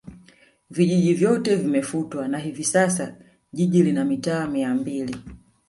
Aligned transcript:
Vijiji 0.69 1.13
vyote 1.13 1.55
vimefutwa 1.55 2.27
na 2.27 2.37
hivi 2.37 2.63
sasa 2.63 3.15
Jiji 3.53 3.83
lina 3.83 4.05
mitaa 4.05 4.47
Mia 4.47 4.73
mbili 4.75 5.17